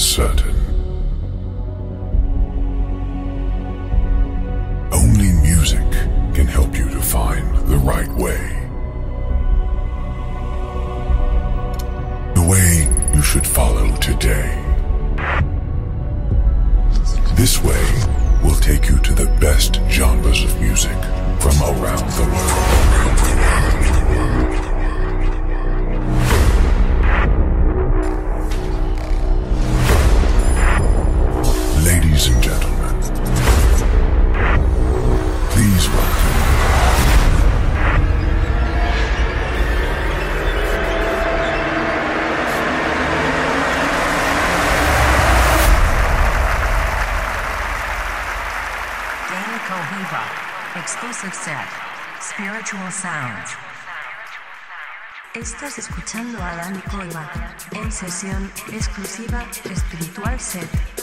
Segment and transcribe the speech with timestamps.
[0.00, 0.49] is certain.
[56.10, 56.82] escuchando a Dan
[57.70, 60.99] en sesión exclusiva Spiritual Set.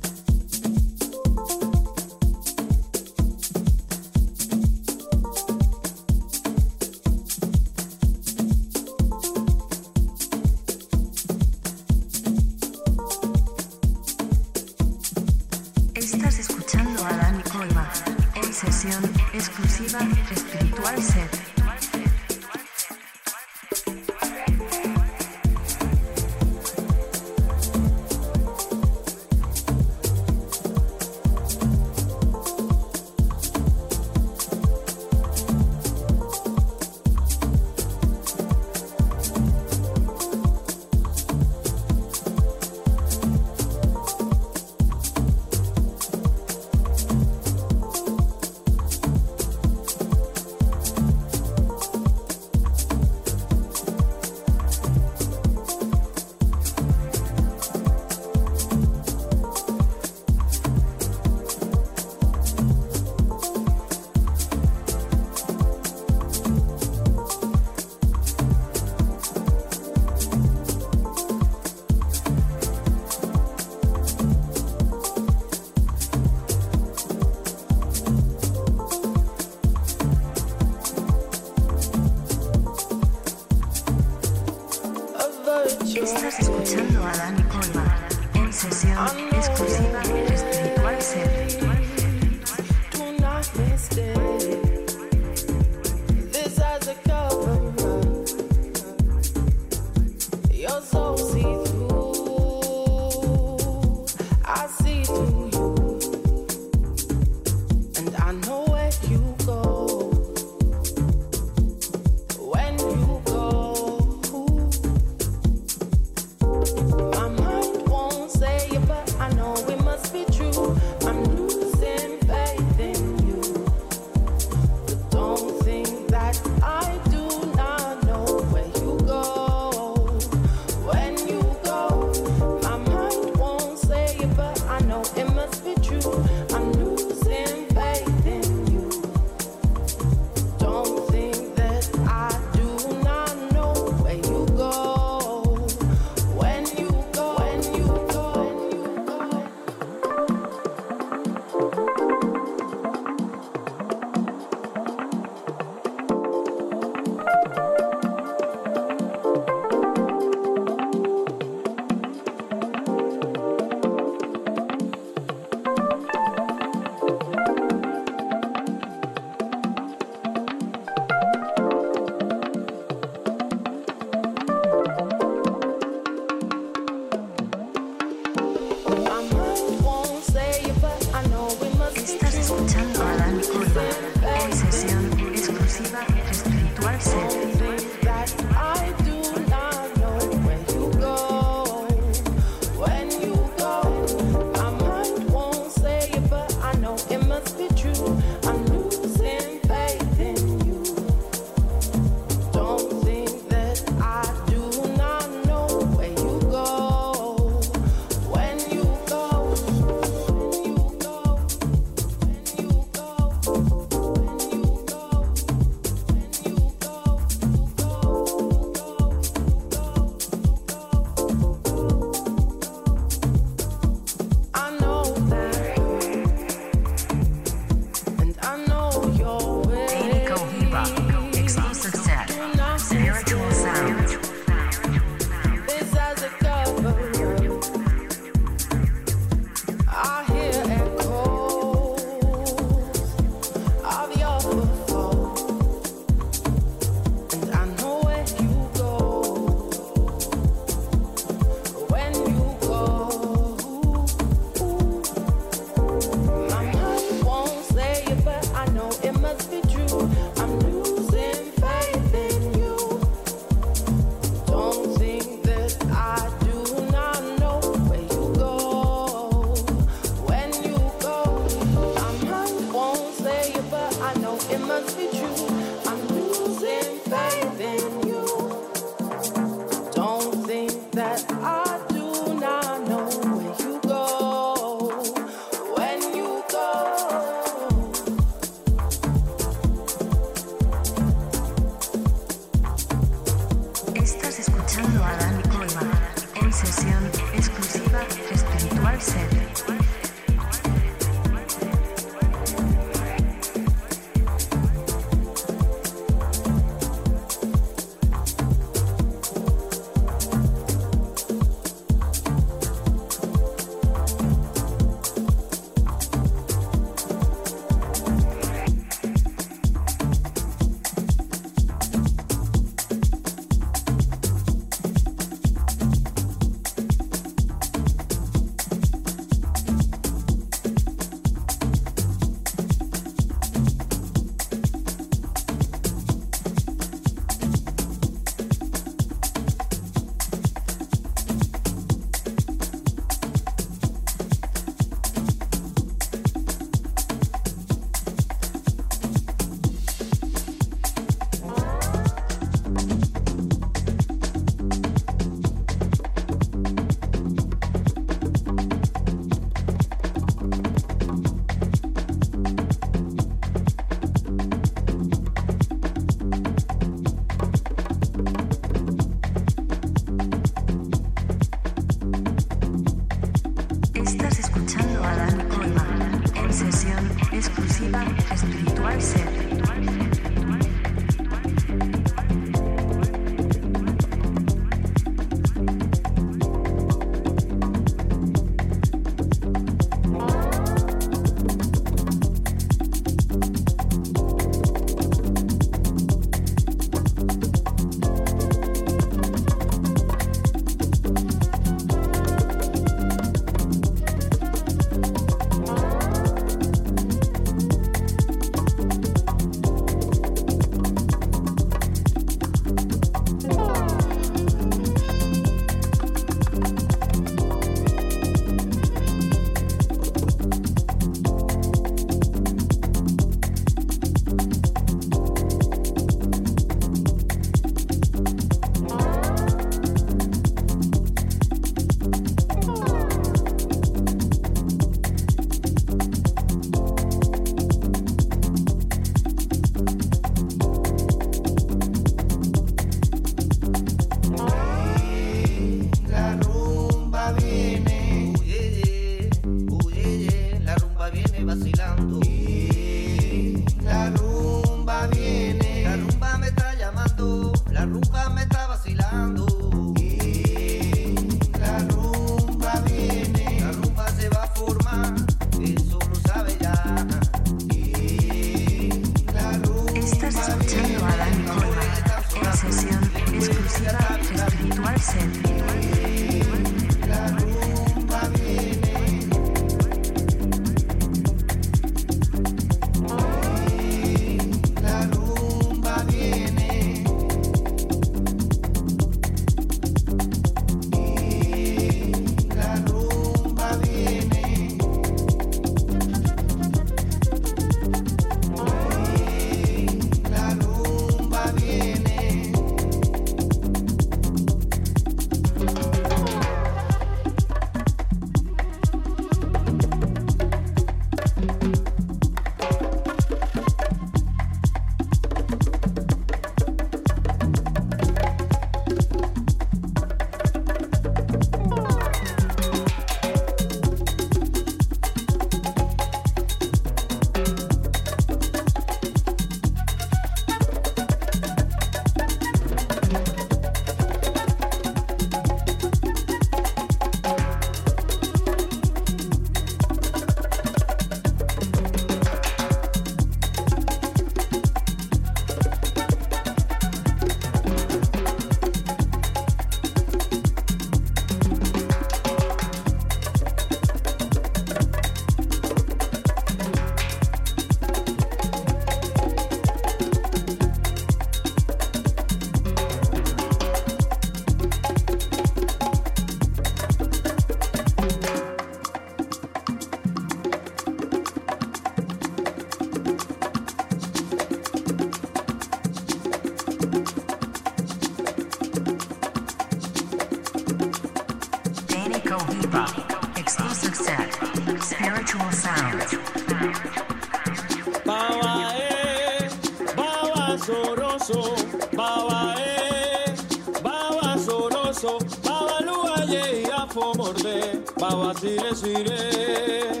[595.01, 600.00] beso, babalúa y afomorde, babasire sire.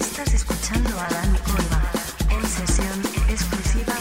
[0.00, 1.90] Estás escuchando a Dan Colba
[2.28, 3.00] en sesión
[3.30, 3.94] exclusiva.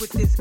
[0.00, 0.37] With this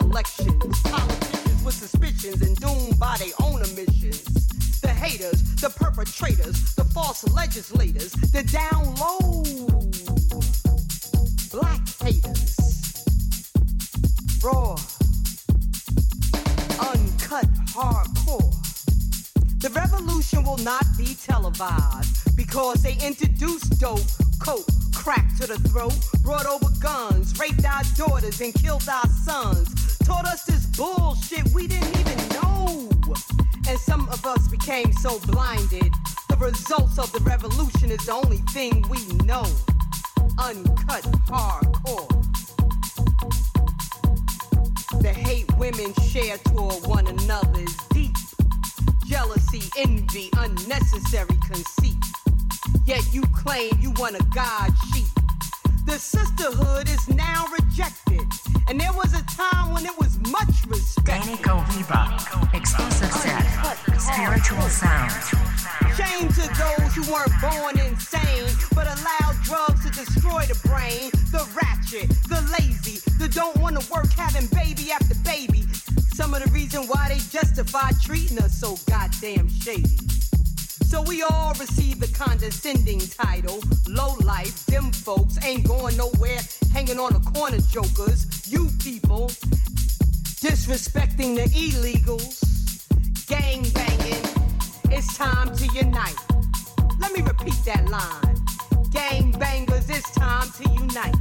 [0.00, 4.22] elections, politicians with suspicions and doomed by their own omissions.
[4.80, 9.42] The haters, the perpetrators, the false legislators, the down low
[11.50, 12.58] black haters
[14.42, 14.76] raw,
[16.80, 18.54] uncut, hardcore.
[19.60, 24.00] The revolution will not be televised because they introduced dope,
[24.40, 29.87] coke, crack to the throat, brought over guns, raped our daughters, and killed our sons.
[30.08, 32.88] Taught us this bullshit we didn't even know.
[33.68, 35.92] And some of us became so blinded.
[36.30, 39.44] The results of the revolution is the only thing we know.
[40.38, 42.08] Uncut, hardcore.
[45.02, 48.16] The hate women share toward one another is deep.
[49.06, 52.02] Jealousy, envy, unnecessary conceit.
[52.86, 55.17] Yet you claim you want a God sheep.
[55.88, 58.20] The sisterhood is now rejected.
[58.68, 61.24] And there was a time when it was much respected.
[61.24, 63.42] Danny Cohiba, exclusive set,
[63.98, 65.10] spiritual sound.
[65.96, 71.10] Shame to those who weren't born insane, but allowed drugs to destroy the brain.
[71.32, 75.64] The ratchet, the lazy, the don't want to work having baby after baby.
[76.12, 80.17] Some of the reason why they justify treating us so goddamn shady.
[80.88, 83.60] So we all receive the condescending title.
[83.86, 86.38] Low life, them folks ain't going nowhere,
[86.72, 88.50] hanging on the corner jokers.
[88.50, 89.28] You people
[90.40, 92.40] disrespecting the illegals,
[93.26, 94.24] gang banging.
[94.90, 96.16] It's time to unite.
[96.98, 98.36] Let me repeat that line.
[98.90, 101.16] Gang bangers, it's time to unite.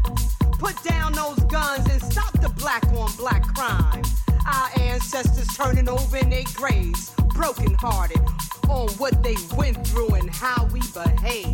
[0.60, 4.02] Put down those guns and stop the black on black crime.
[4.48, 8.22] Our ancestors turning over in their graves, broken hearted
[8.70, 11.54] on what they went through and how we behave.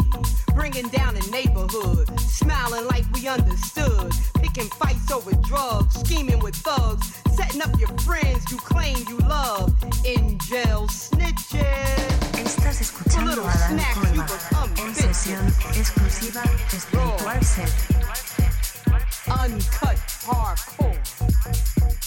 [0.54, 4.12] Bringing down the neighborhood, smiling like we understood.
[4.36, 9.73] Picking fights over drugs, scheming with thugs, setting up your friends you claim you love.
[10.06, 11.63] In jail snitches.
[12.43, 14.28] Estás escuchando a Dani Colma
[14.78, 18.04] en sesión exclusiva Espiritual Set.
[19.28, 20.99] uncut hardcore.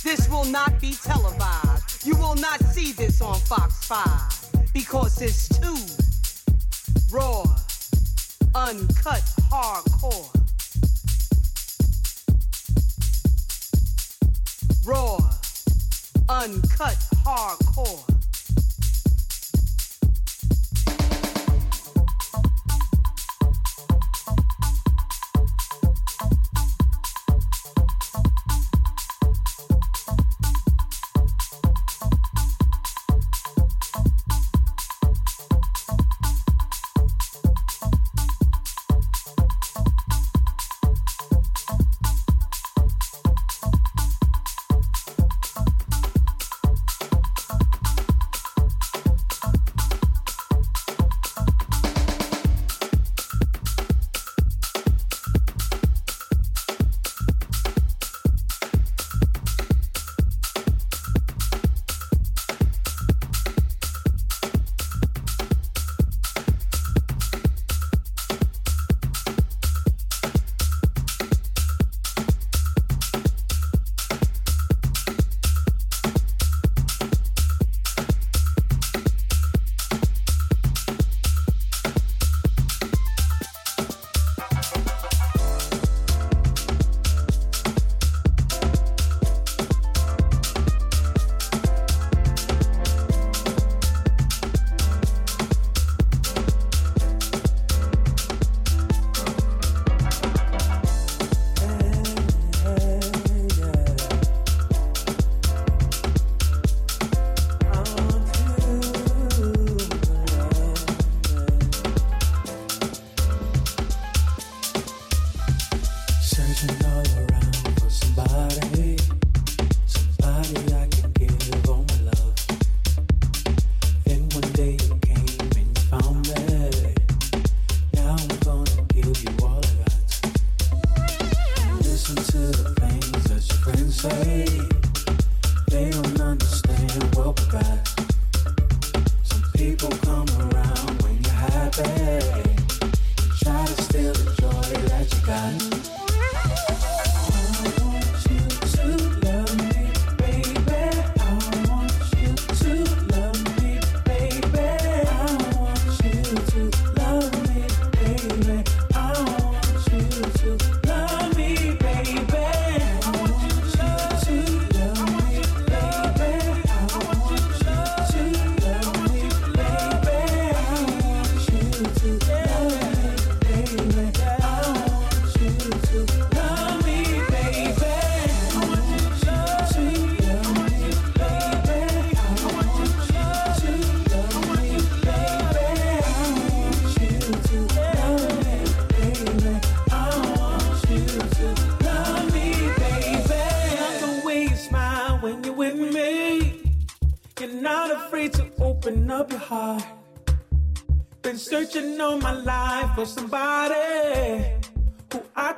[0.03, 2.07] This will not be televised.
[2.07, 4.46] You will not see this on Fox 5
[4.79, 5.75] because it's too
[7.11, 7.43] raw,
[8.55, 10.29] uncut hardcore.
[14.85, 15.17] Raw,
[16.29, 18.16] uncut hardcore.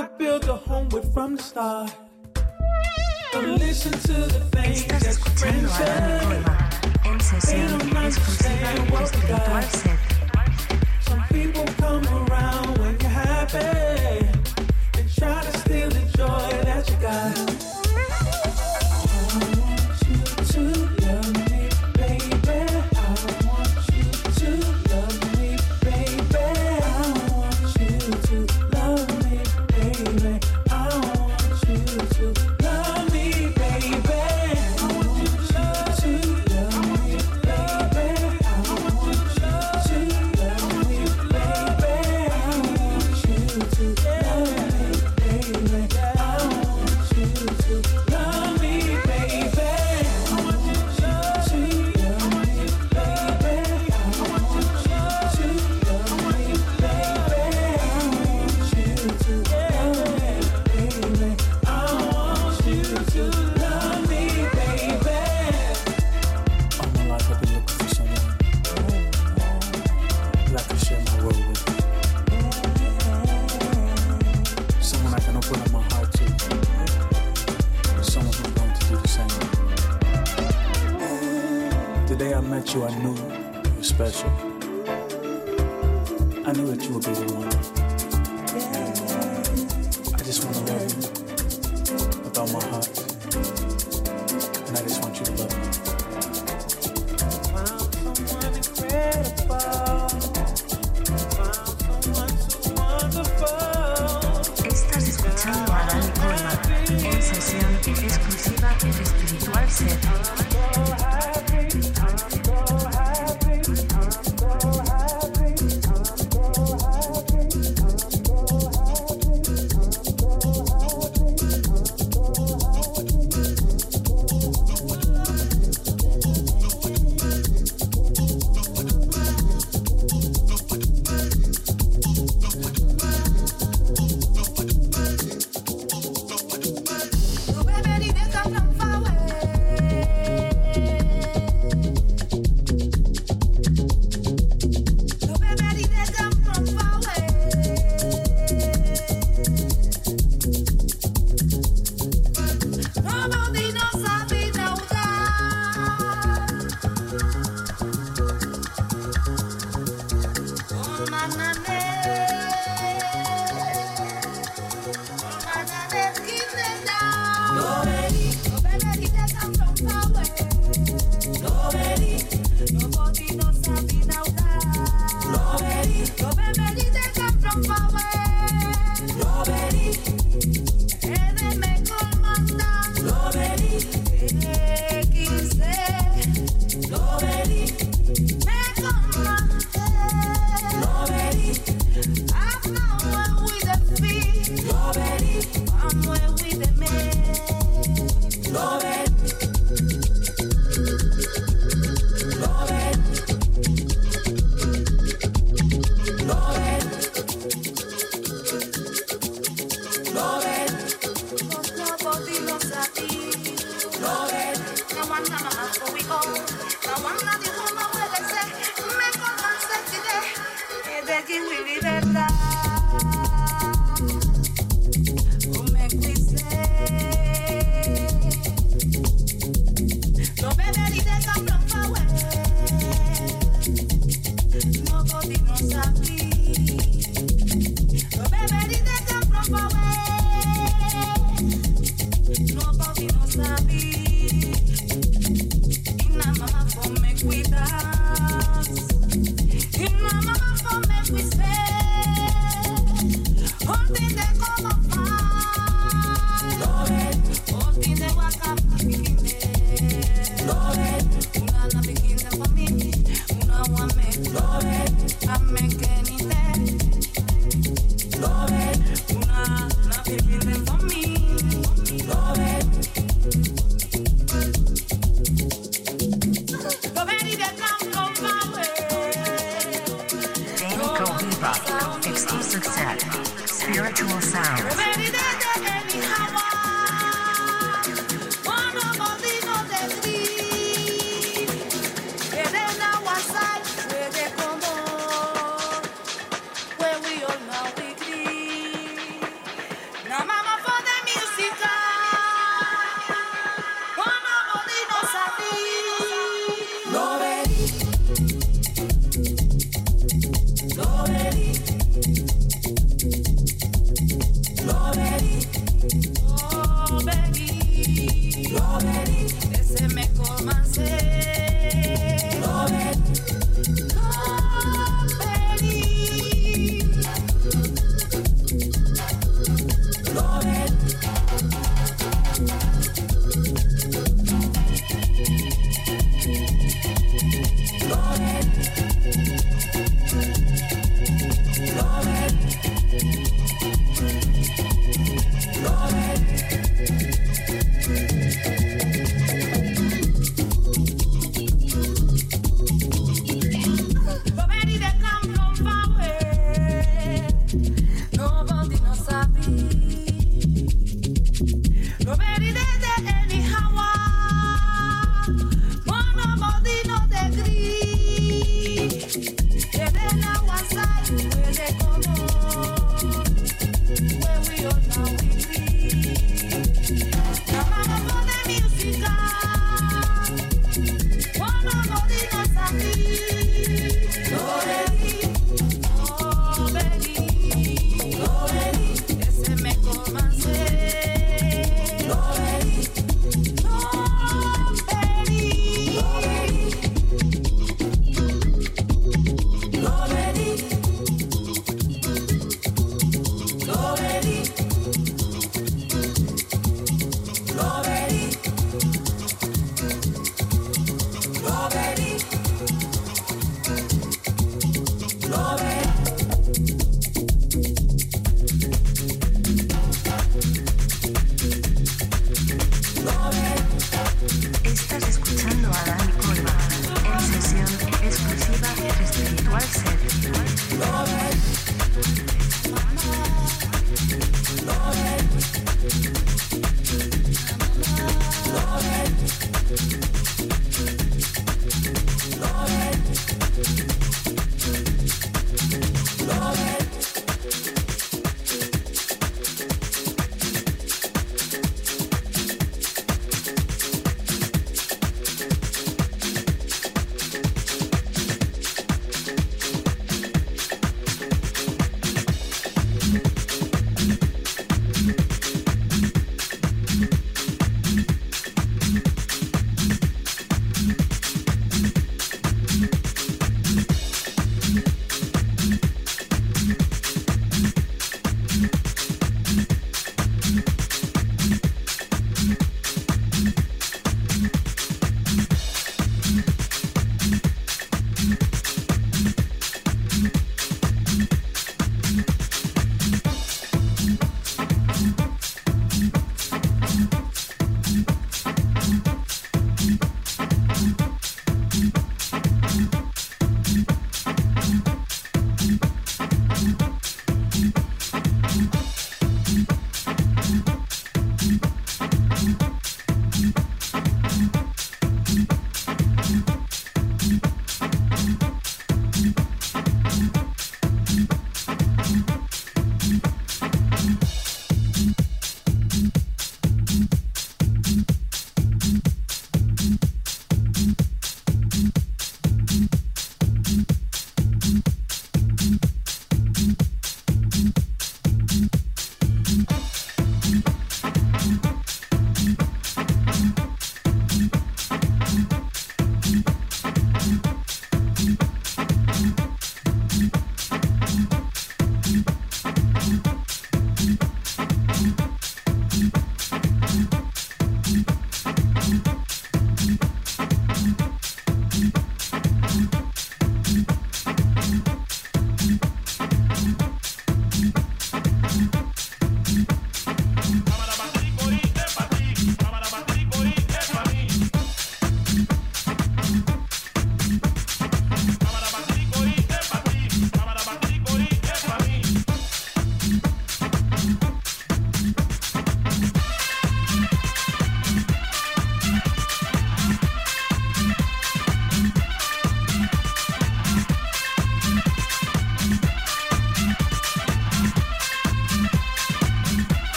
[0.00, 1.94] could build a home with from the start.
[3.32, 5.02] But listen to the things that
[5.38, 7.52] friends say.
[7.52, 9.64] They don't understand what we got.
[11.02, 12.69] Some people come around.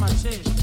[0.00, 0.60] Leri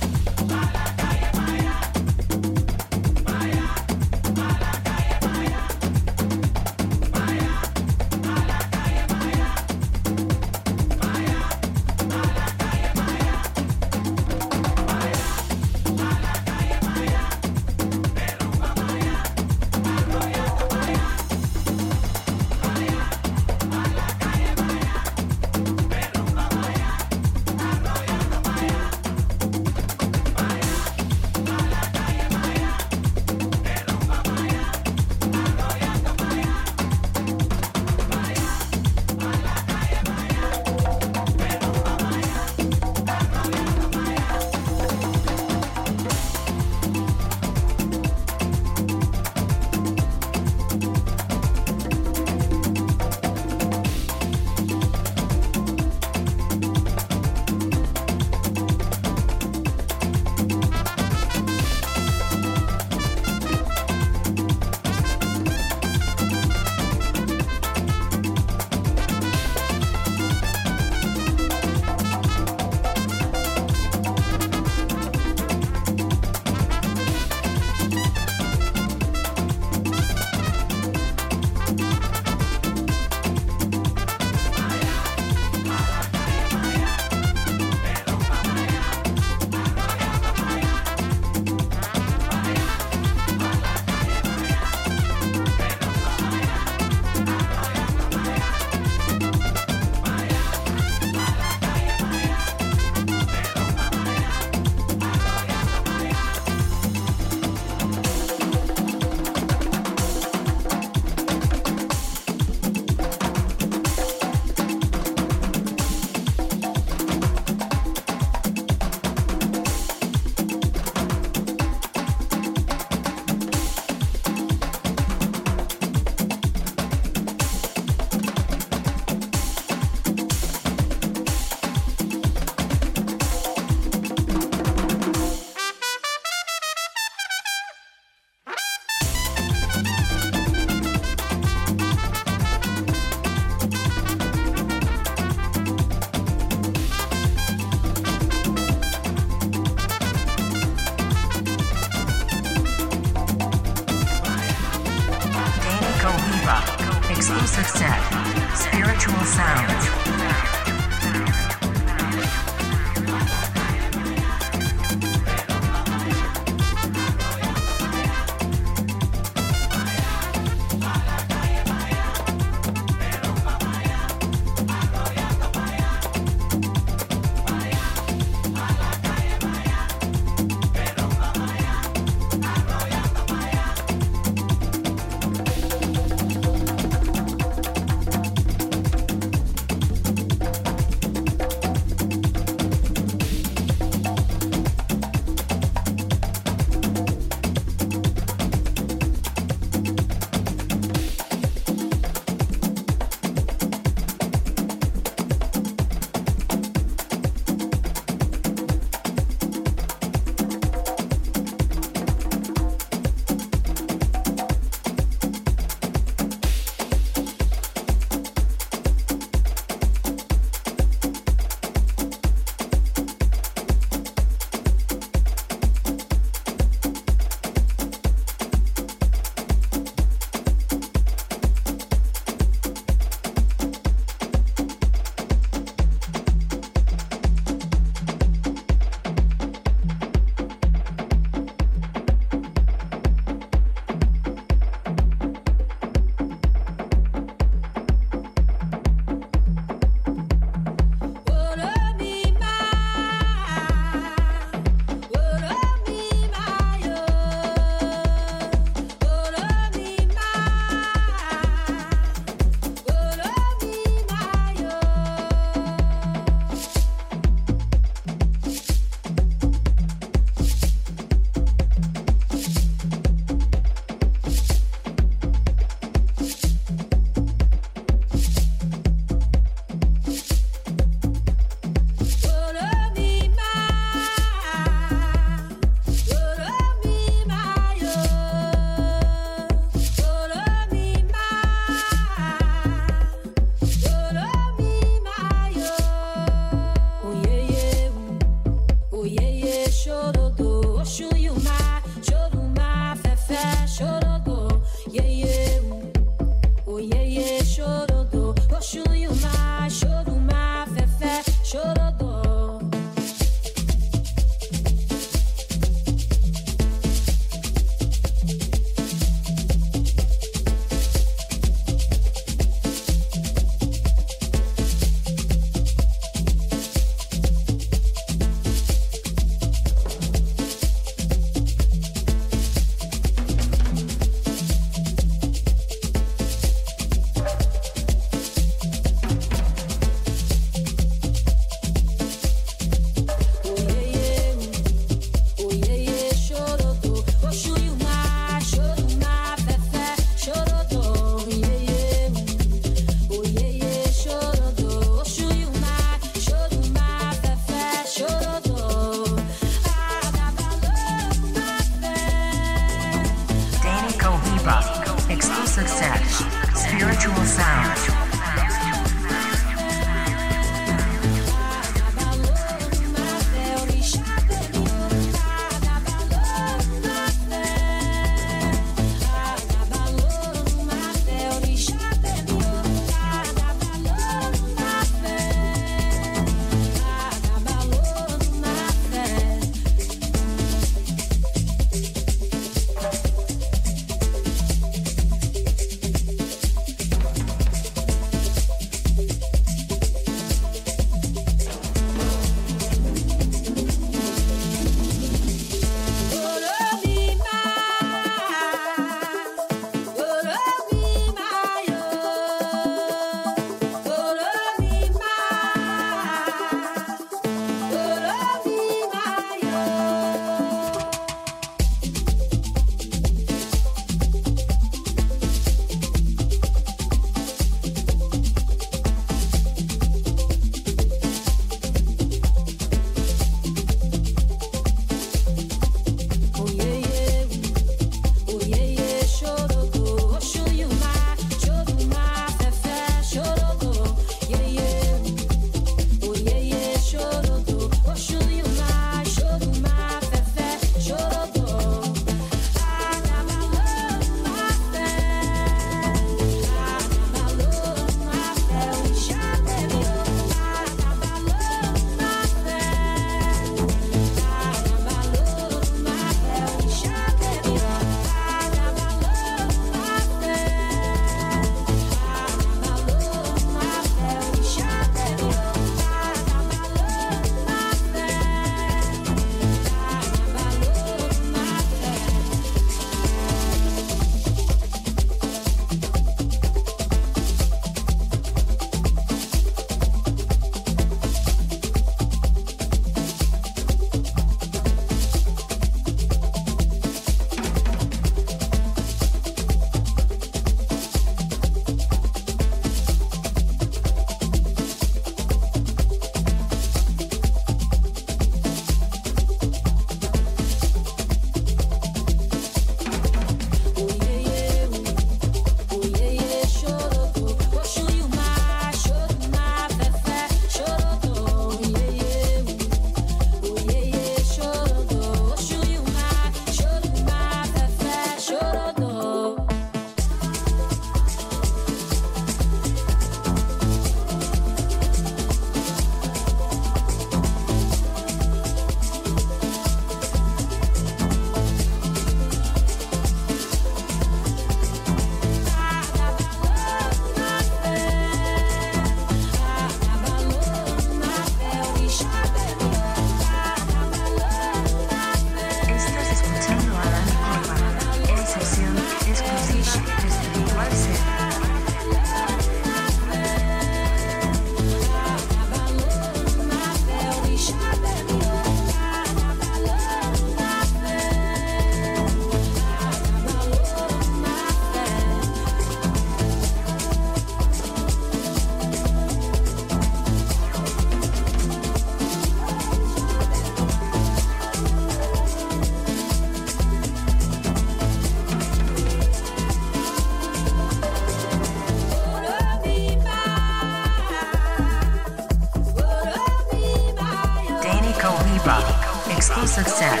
[599.62, 600.00] Set.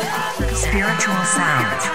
[0.52, 1.93] Spiritual sound.